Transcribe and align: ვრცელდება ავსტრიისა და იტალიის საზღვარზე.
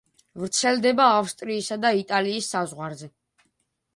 ვრცელდება 0.43 1.05
ავსტრიისა 1.17 1.77
და 1.83 1.91
იტალიის 1.99 2.47
საზღვარზე. 2.55 3.13